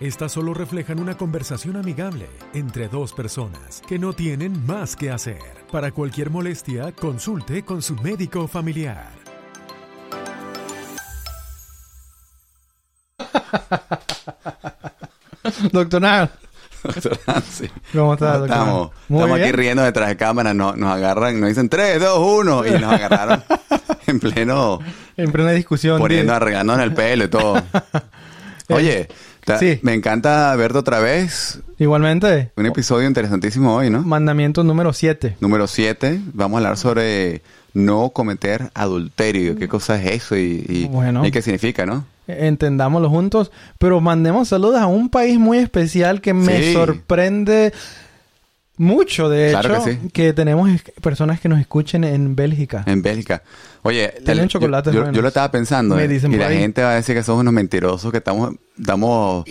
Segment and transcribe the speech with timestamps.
[0.00, 5.38] Estas solo reflejan una conversación amigable entre dos personas que no tienen más que hacer.
[5.70, 9.12] Para cualquier molestia, consulte con su médico familiar.
[15.72, 16.30] Doctor Nard.
[16.82, 17.68] Doctor Nancy.
[17.92, 18.50] ¿Cómo estás, doctor?
[18.56, 22.18] Estamos, Muy estamos aquí riendo detrás de cámara, nos, nos agarran, nos dicen 3, 2,
[22.18, 23.44] 1 y nos agarraron
[24.06, 24.80] en pleno
[25.16, 25.98] En plena discusión.
[25.98, 27.62] poniendo, de- arreglándonos el pelo y todo.
[28.68, 29.08] Oye,
[29.44, 29.78] ta- Sí.
[29.82, 31.60] me encanta verte otra vez.
[31.78, 34.02] Igualmente, Un episodio interesantísimo hoy, ¿no?
[34.02, 35.36] mandamiento número 7.
[35.40, 37.42] Número 7, vamos a hablar sobre
[37.74, 39.56] no cometer adulterio.
[39.56, 41.24] ¿Qué cosa es eso y, y- Bueno.
[41.26, 42.04] y qué significa, no?
[42.28, 43.50] Entendámoslo juntos.
[43.78, 46.72] Pero mandemos saludos a un país muy especial que me Sí.
[46.72, 47.72] sorprende
[48.76, 50.32] mucho, de Claro hecho, que sí.
[50.34, 50.70] tenemos
[51.00, 52.82] personas que nos escuchen en Bélgica.
[52.86, 53.42] En Bélgica.
[53.82, 55.94] Oye, el- chocolates yo, yo- yo lo estaba pensando.
[55.96, 56.58] Me eh, dicen y la ahí.
[56.58, 59.44] gente va a decir que somos unos mentirosos, que estamos, estamos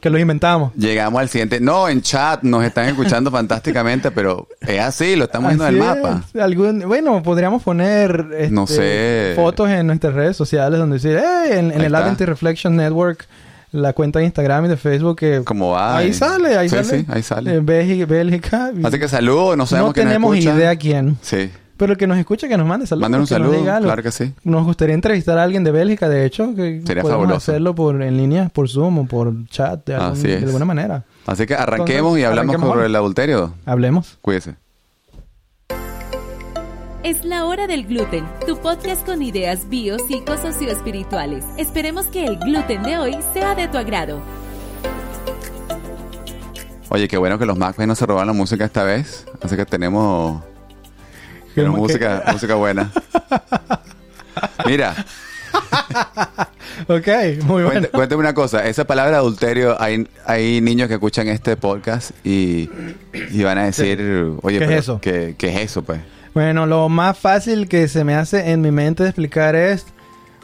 [0.00, 0.72] Que los inventamos.
[0.76, 1.58] Llegamos al siguiente.
[1.60, 5.80] No, en chat nos están escuchando fantásticamente, pero es así, lo estamos viendo en el
[5.80, 6.22] mapa.
[6.40, 9.32] Algún, bueno, podríamos poner este, No sé.
[9.34, 11.92] fotos en nuestras redes sociales donde decir, "Eh, en, en el.
[11.96, 13.26] Advent Reflection Network,
[13.72, 15.98] la cuenta de Instagram y de Facebook que ¿Cómo va?
[15.98, 17.00] ahí Eh, sale, ahí sí, sale.
[17.00, 17.54] sí, ahí sale.
[17.56, 18.70] En Bélgica, Bélgica.
[18.84, 20.56] Así que saludos, no sabemos no quién nos tenemos escucha.
[20.56, 21.16] idea quién.
[21.22, 21.50] Sí.
[21.76, 23.02] Pero el que nos escuche, que nos mande saludos.
[23.04, 24.34] Manden un saludo, claro que sí.
[24.42, 27.36] Nos gustaría entrevistar a alguien de Bélgica, de hecho, que Sería podemos fabuloso.
[27.36, 31.04] hacerlo por en línea, por Zoom o por chat, de, algún- de alguna manera.
[31.26, 33.54] Así que arranquemos Entonces, y hablamos arranquemos sobre el adulterio.
[33.64, 34.18] Hablemos.
[34.22, 34.56] Cuídese.
[37.02, 41.44] Es la hora del gluten, tu podcast con ideas bio, psico, socioespirituales.
[41.56, 44.20] Esperemos que el gluten de hoy sea de tu agrado.
[46.90, 49.26] Oye, qué bueno que los McBain no se robaron la música esta vez.
[49.40, 50.42] Así que tenemos,
[51.54, 52.90] tenemos ¿Qué- música, música buena.
[54.66, 54.94] Mira,
[56.88, 57.06] Ok,
[57.44, 57.70] muy bueno.
[57.70, 62.70] Cuéntame, cuéntame una cosa, esa palabra adulterio, hay, hay niños que escuchan este podcast y,
[63.32, 64.00] y van a decir,
[64.42, 65.00] oye, ¿Qué es pero eso?
[65.00, 66.00] ¿qué, qué es eso, pues?
[66.34, 69.86] Bueno, lo más fácil que se me hace en mi mente de explicar es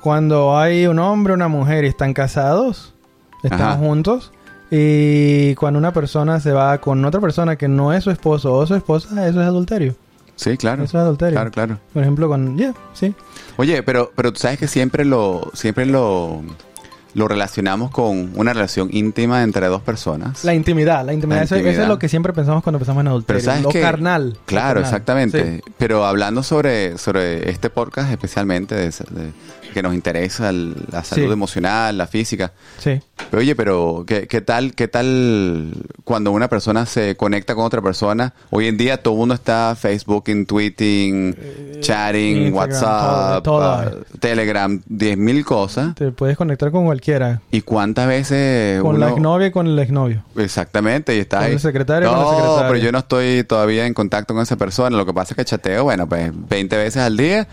[0.00, 2.94] cuando hay un hombre, una mujer y están casados,
[3.42, 3.76] están Ajá.
[3.76, 4.32] juntos,
[4.70, 8.66] y cuando una persona se va con otra persona que no es su esposo o
[8.66, 9.94] su esposa, eso es adulterio.
[10.34, 10.84] Sí, claro.
[10.84, 11.34] Eso es adulterio.
[11.34, 11.78] Claro, claro.
[11.92, 12.58] Por ejemplo, con...
[12.58, 13.14] Yeah, sí.
[13.56, 16.42] Oye, pero, pero tú sabes que siempre lo, siempre lo,
[17.16, 20.44] lo relacionamos con una relación íntima entre dos personas.
[20.44, 21.38] La intimidad, la intimidad.
[21.38, 21.82] La Eso, eso intimidad.
[21.84, 23.42] es lo que siempre pensamos cuando pensamos en adulterio.
[23.42, 24.38] Pero lo que carnal.
[24.44, 24.84] Claro, Lo carnal.
[24.84, 25.56] exactamente.
[25.64, 25.72] Sí.
[25.78, 29.32] Pero hablando sobre, sobre este podcast especialmente, de, de-
[29.76, 31.32] que nos interesa el- la salud Sí.
[31.32, 32.52] emocional, la física.
[32.78, 32.98] Sí.
[33.30, 35.70] Pero, oye, pero ¿qué, qué tal, qué tal
[36.04, 38.32] cuando una persona se conecta con otra persona?
[38.48, 41.36] Hoy en día todo el mundo está Facebooking, tweeting,
[41.80, 43.62] chatting, Eh, Instagram, WhatsApp, todo, todo.
[43.64, 45.94] ah, Telegram, 10.000 cosas.
[45.94, 47.42] Te puedes conectar con cualquiera.
[47.50, 50.22] ¿Y cuántas veces Con la uno- exnovia y con el exnovio.
[50.36, 51.52] Exactamente, y está Con ahí.
[51.52, 52.68] el secretario, no, con la secretaria.
[52.68, 54.96] pero yo no estoy todavía en contacto con esa persona.
[54.96, 57.46] Lo que pasa es que chateo, bueno, pues 20 veces al día.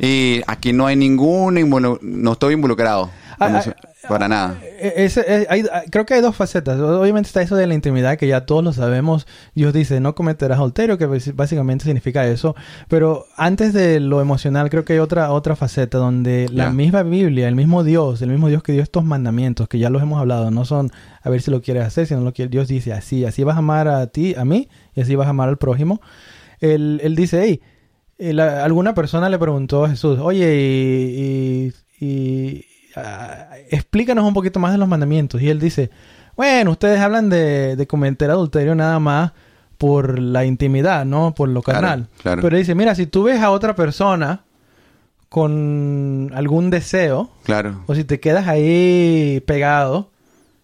[0.00, 3.10] Y aquí no hay ningún, involu- no estoy involucrado.
[3.42, 3.74] Ah, ah,
[4.06, 4.58] para nada.
[4.62, 6.78] Eh, ese- eh, hay- ah, creo que hay dos facetas.
[6.78, 9.26] Obviamente está eso de la intimidad, que ya todos lo sabemos.
[9.54, 12.54] Dios dice, no cometerás adulterio, que básicamente significa eso.
[12.88, 16.70] Pero antes de lo emocional, creo que hay otra, otra faceta donde la Ya.
[16.70, 20.02] misma Biblia, el mismo Dios, el mismo Dios que dio estos mandamientos, que ya los
[20.02, 20.90] hemos hablado, no son
[21.22, 23.24] a ver si lo quieres hacer, sino lo que Dios dice así.
[23.24, 26.02] Así vas a amar a ti, a mí, y así vas a amar al prójimo.
[26.60, 27.70] Él, él dice, hey, eh,
[28.20, 32.64] la- alguna persona le preguntó a Jesús, oye, y, y- y,
[32.96, 35.40] ah, explícanos un poquito más de los mandamientos.
[35.42, 35.90] Y él dice,
[36.36, 39.32] bueno, ustedes hablan de, de cometer adulterio nada más
[39.78, 41.34] por la intimidad, ¿no?
[41.34, 42.08] Por lo Claro, carnal.
[42.22, 42.42] claro.
[42.42, 44.42] Pero dice, mira, si tú ves a otra persona
[45.28, 47.82] con algún deseo, Claro.
[47.86, 50.10] o si te quedas ahí pegado,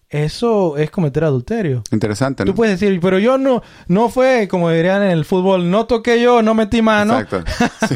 [0.08, 1.82] eso es cometer adulterio.
[1.91, 2.50] Interesante, ¿no?
[2.53, 6.20] Tú puedes decir, pero yo no, no fue, como dirían en el fútbol, no toqué
[6.23, 7.19] yo, no metí mano.
[7.20, 7.44] Exacto.
[7.88, 7.94] Sí.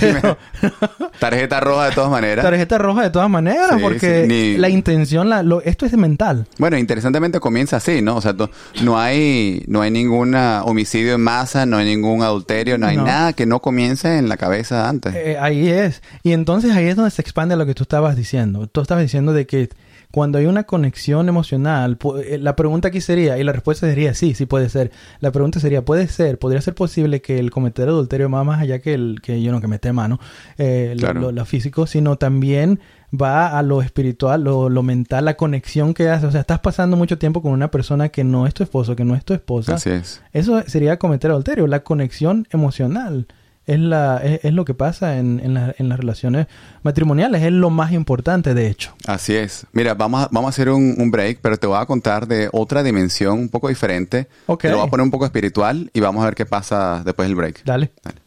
[0.00, 0.36] Pero
[1.18, 2.44] Tarjeta roja de todas maneras.
[2.44, 5.96] tarjeta roja de todas maneras, Sí, porque sí, ni- la intención, la, lo- esto es
[5.96, 6.46] mental.
[6.58, 8.16] Bueno, interesantemente comienza así, ¿no?
[8.16, 8.34] O sea,
[8.82, 13.04] no hay no hay ningún homicidio en masa, no hay ningún adulterio, no hay No.
[13.04, 15.14] nada que no comience en la cabeza antes.
[15.14, 16.02] Eh, ahí es.
[16.22, 18.66] Y entonces ahí es donde se expande lo que tú estabas diciendo.
[18.66, 19.70] Tú estabas diciendo de que
[20.10, 24.34] cuando hay una conexión emocional, eh, la pregunta aquí sería, y la respuesta sería sí,
[24.34, 24.90] sí puede ser.
[25.20, 28.78] La pregunta sería, ¿puede ser, podría ser posible que el cometer adulterio va más allá
[28.80, 30.18] que el, que yo no que mete mano,
[30.58, 31.20] eh, lo- Claro.
[31.20, 32.80] lo, lo físico, sino también
[33.12, 36.26] va a lo espiritual, lo, lo mental, la conexión que hace.
[36.26, 39.04] O sea, estás pasando mucho tiempo con una persona que no es tu esposo, que
[39.04, 39.74] no es tu esposa.
[39.74, 40.22] Así es.
[40.32, 41.66] Eso sería cometer adulterio.
[41.66, 43.26] La conexión emocional
[43.66, 46.46] es, la, es, es lo que pasa en, en, la- en las relaciones
[46.82, 47.42] matrimoniales.
[47.42, 48.94] Es lo más importante, de hecho.
[49.06, 49.66] Así es.
[49.72, 52.48] Mira, vamos a, vamos a hacer un, un break, pero te voy a contar de
[52.52, 54.28] otra dimensión un poco diferente.
[54.46, 54.62] Ok.
[54.62, 57.28] Te lo voy a poner un poco espiritual y vamos a ver qué pasa después
[57.28, 57.64] del break.
[57.64, 57.90] Dale.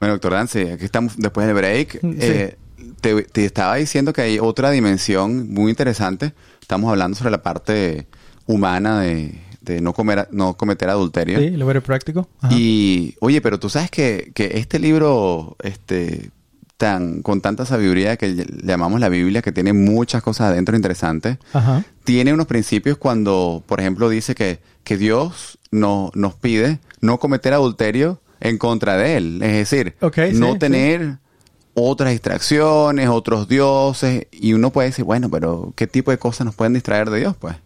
[0.00, 2.00] Bueno, doctor Dancy, aquí estamos después del break.
[2.02, 2.16] Sí.
[2.20, 2.56] Eh,
[3.00, 6.32] te, te estaba diciendo que hay otra dimensión muy interesante.
[6.60, 8.06] Estamos hablando sobre la parte
[8.46, 11.38] humana de, de no, comer, no cometer adulterio.
[11.38, 12.28] Sí, lo veré práctico.
[12.40, 12.54] Ajá.
[12.54, 16.30] Y, oye, pero tú sabes que, que este libro, este,
[16.76, 21.84] tan, con tanta sabiduría que llamamos la Biblia, que tiene muchas cosas adentro interesantes, Ajá.
[22.04, 27.52] tiene unos principios cuando, por ejemplo, dice que, que Dios no, nos pide no cometer
[27.52, 29.42] adulterio en contra de Él.
[29.42, 29.94] Es decir,
[30.34, 31.18] no sí, tener
[31.74, 34.26] otras distracciones, otros dioses.
[34.32, 37.36] Y uno puede decir, bueno, pero ¿qué tipo de cosas nos pueden distraer de Dios?
[37.38, 37.56] Pues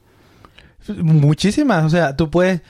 [0.97, 1.85] Muchísimas.
[1.85, 2.61] O sea, tú puedes,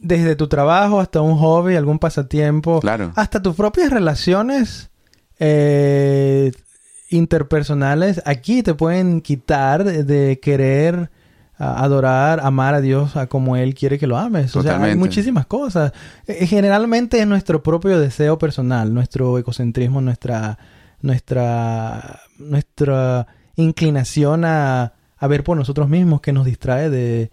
[0.00, 3.12] desde tu trabajo hasta un hobby, algún pasatiempo, Claro.
[3.16, 4.90] hasta tus propias relaciones
[5.38, 6.52] eh,
[7.10, 11.10] interpersonales, aquí te pueden quitar de, de querer
[11.58, 14.54] a- adorar, amar a Dios a como Él quiere que lo ames.
[14.56, 15.92] O sea, hay muchísimas cosas.
[16.26, 20.58] Eh, generalmente es nuestro propio deseo personal, nuestro egocentrismo, nuestra,
[21.02, 23.26] nuestra, nuestra
[23.56, 27.30] inclinación a, a ver por nosotros mismos que nos distrae de,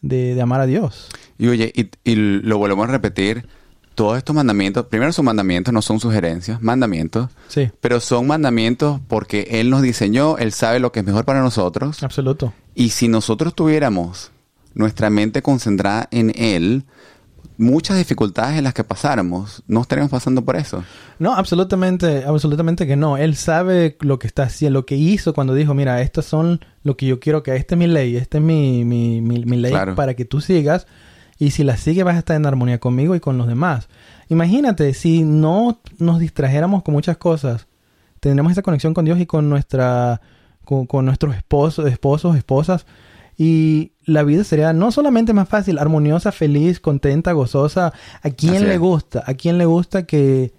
[0.00, 1.08] de, de amar a Dios.
[1.38, 3.46] Y oye, y, y lo volvemos a repetir,
[3.96, 9.46] todos estos mandamientos, primero son mandamientos, no son sugerencias, mandamientos, Sí, pero son mandamientos porque
[9.50, 12.02] Él nos diseñó, Él sabe lo que es mejor para nosotros.
[12.02, 12.52] absoluto.
[12.74, 14.30] Y si nosotros tuviéramos
[14.74, 16.84] nuestra mente concentrada en Él,
[17.56, 20.82] muchas dificultades en las que pasáramos, no estaríamos pasando por eso.
[21.18, 23.16] No, absolutamente, absolutamente que no.
[23.16, 26.96] Él sabe lo que está haciendo, lo que hizo cuando dijo, mira, estas son lo
[26.96, 29.70] que yo quiero que, esta es mi ley, esta es mi, mi, mi, mi ley
[29.70, 29.94] Claro.
[29.94, 30.86] para que tú sigas.
[31.38, 33.88] Y si la sigues vas a estar en armonía conmigo y con los demás.
[34.28, 37.66] Imagínate, si no nos distrajéramos con muchas cosas,
[38.20, 40.20] tendríamos esa conexión con Dios y con nuestra,
[40.64, 42.86] con, con nuestros esposos, esposos, esposas.
[43.36, 47.92] Y la vida sería no solamente más fácil, armoniosa, feliz, contenta, gozosa.
[48.22, 48.80] ¿A quién Así le es.
[48.80, 49.24] gusta?
[49.26, 50.52] ¿A quién le gusta que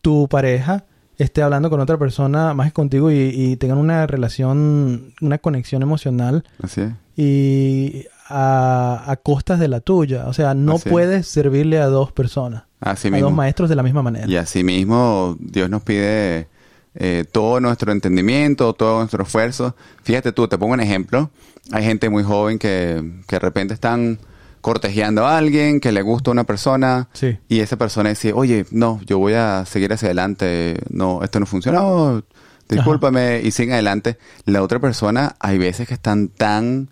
[0.00, 0.84] tu pareja
[1.18, 5.82] esté hablando con otra persona más que contigo y, y tengan una relación, una conexión
[5.82, 6.92] emocional Así es.
[7.16, 10.26] y a, a costas de la tuya?
[10.28, 10.92] O sea, no Así es.
[10.92, 13.26] puedes servirle a dos personas, Así a mismo.
[13.28, 14.26] dos maestros de la misma manera.
[14.28, 16.48] Y asimismo, Dios nos pide
[16.94, 19.76] eh, todo nuestro entendimiento, todo nuestro esfuerzo.
[20.02, 21.30] Fíjate tú, te pongo un ejemplo.
[21.72, 24.18] Hay gente muy joven que, que de repente están
[24.60, 27.38] cortejeando a alguien, que le gusta una persona, Sí.
[27.48, 31.46] y esa persona dice, oye, no, yo voy a seguir hacia adelante, no, esto no
[31.46, 32.22] funcionó,
[32.68, 34.18] discúlpame, y siguen adelante.
[34.44, 36.90] La otra persona, hay veces que están tan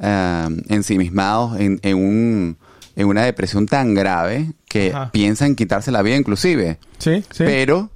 [0.00, 2.56] eh, ensimismados en, en, un,
[2.96, 5.10] en una depresión tan grave que Ajá.
[5.12, 6.78] piensan quitarse la vida inclusive.
[6.98, 7.44] Sí, sí.
[7.44, 7.90] Pero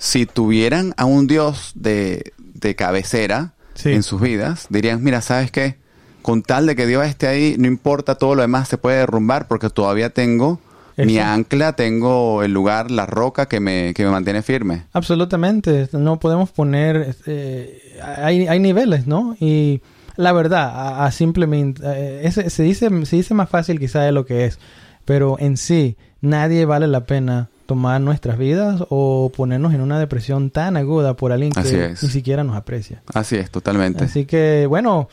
[0.00, 3.90] si tuvieran a un Dios de, de cabecera Sí.
[3.92, 5.76] en sus vidas, dirían, mira, ¿sabes qué?
[6.22, 9.46] Con tal de que Dios esté ahí, no importa todo lo demás, se puede derrumbar
[9.48, 10.58] porque todavía tengo
[10.96, 14.84] mi ancla, tengo el lugar, la roca que me, que me mantiene firme.
[14.92, 19.36] Absolutamente, no podemos poner, eh, hay, hay niveles, ¿no?
[19.38, 19.80] Y
[20.16, 24.26] la verdad, a, a simplemente, eh, se, dice, se dice más fácil quizá de lo
[24.26, 24.58] que es,
[25.04, 30.50] pero en sí, nadie vale la pena tomar nuestras vidas o ponernos en una depresión
[30.50, 33.00] tan aguda por alguien que ni siquiera nos aprecia.
[33.14, 34.02] Así es, totalmente.
[34.02, 35.08] Así que, bueno,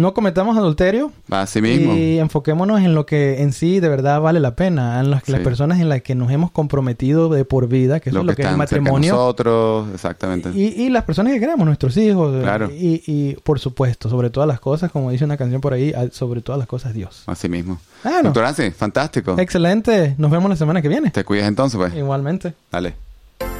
[0.00, 1.12] no cometamos adulterio.
[1.30, 1.94] Así mismo.
[1.94, 5.78] Y enfoquémonos en lo que en sí de verdad vale la pena, en las, personas
[5.80, 8.36] en las que nos hemos comprometido de por vida, que eso lo es lo que
[8.36, 9.12] que es el matrimonio.
[9.12, 10.50] nosotros, exactamente.
[10.54, 12.34] Y, y las personas que queremos, nuestros hijos.
[12.36, 12.70] eh, Claro.
[12.70, 16.10] Y, y por supuesto, sobre todas las cosas, como dice una canción por ahí, a-
[16.10, 17.22] sobre todas las cosas Dios.
[17.26, 17.78] Así mismo.
[18.02, 19.36] Bueno, Doctor Ansi, fantástico.
[19.38, 20.14] excelente.
[20.18, 21.10] Nos vemos la semana que viene.
[21.10, 21.94] Te cuidas entonces, pues.
[21.94, 22.54] Igualmente.
[22.72, 22.94] Dale.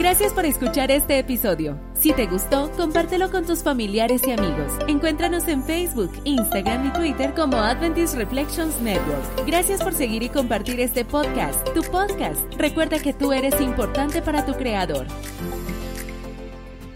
[0.00, 1.78] Gracias por escuchar este episodio.
[1.92, 4.72] Si te gustó, compártelo con tus familiares y amigos.
[4.88, 9.46] Encuéntranos en Facebook, Instagram y Twitter como Adventist Reflections Network.
[9.46, 12.40] Gracias por seguir y compartir este podcast, tu podcast.
[12.56, 15.06] Recuerda que tú eres importante para tu creador.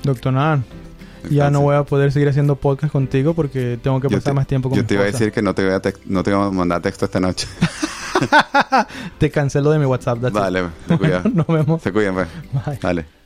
[0.03, 0.65] Doctor Nan,
[1.29, 4.47] ya no voy a poder seguir haciendo podcast contigo porque tengo que pasar te- más
[4.47, 6.47] tiempo con Yo te iba a decir que no te voy a, no te voy
[6.47, 7.47] a mandar texto esta noche.
[9.19, 10.21] Te cancelo de mi WhatsApp.
[10.21, 10.41] that's it.
[10.41, 11.23] vale, se cuida.
[11.33, 11.83] Nos vemos.
[11.83, 12.29] Se cuidan, pues.
[12.67, 12.79] Bye.
[12.81, 13.24] Dale.